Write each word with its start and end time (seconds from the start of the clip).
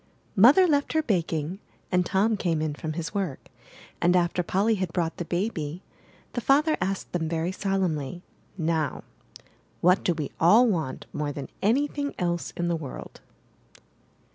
Mother 0.35 0.65
left 0.67 0.93
her 0.93 1.03
baking, 1.03 1.59
and 1.91 2.03
Tom 2.03 2.35
came 2.35 2.59
in 2.59 2.73
from 2.73 2.93
his 2.93 3.13
work; 3.13 3.49
and 4.01 4.15
after 4.15 4.41
Polly 4.41 4.73
had 4.73 4.91
brought 4.91 5.17
the 5.17 5.25
baby, 5.25 5.83
the 6.33 6.41
father 6.41 6.75
asked 6.81 7.11
them 7.11 7.29
very 7.29 7.51
solemnly: 7.51 8.23
''Now, 8.59 9.03
what 9.79 10.03
do 10.03 10.15
we 10.15 10.31
all 10.39 10.67
want 10.67 11.05
more 11.13 11.31
than 11.31 11.51
anything 11.61 12.15
else 12.17 12.49
in 12.57 12.67
the 12.67 12.75
world?' 12.75 13.21